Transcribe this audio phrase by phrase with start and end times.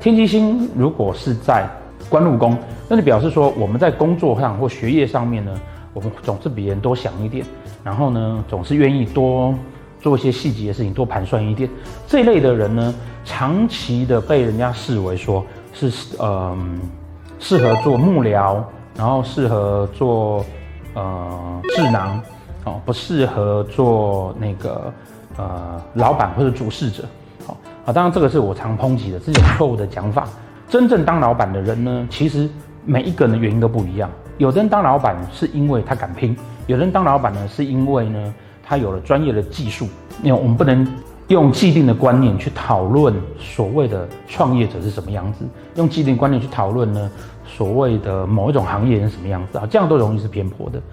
[0.00, 1.68] 天机星如果是在
[2.08, 2.56] 官禄宫，
[2.88, 5.60] 那就表示说我们在工作上或学业上面呢，
[5.92, 7.44] 我们总是比人多想一点，
[7.84, 9.54] 然后呢，总是愿意多
[10.00, 11.68] 做一些细节的事情，多盘算一点。
[12.06, 12.94] 这一类的人呢，
[13.26, 15.44] 长期的被人家视为说
[15.74, 16.56] 是呃
[17.38, 18.62] 适合做幕僚，
[18.96, 20.42] 然后适合做
[20.94, 22.22] 呃智囊，
[22.64, 24.90] 哦，不适合做那个
[25.36, 27.04] 呃老板或者主事者。
[27.86, 30.28] 啊，当然这个是我常抨击的，这种错误的讲法。
[30.68, 32.48] 真正当老板的人呢，其实
[32.84, 34.08] 每一个人的原因都不一样。
[34.38, 39.88] 有的人当老板是因为他敢拼，有的人当老板呢是因为呢他有了专业的技术。
[40.22, 40.86] 因为我们不能
[41.28, 47.10] 用既定的观念去讨论所谓的创业者是什么样子，用既定观念去讨论呢
[47.46, 50.80] 所谓的某一种行业是什么样子啊，这样都容易是偏颇的。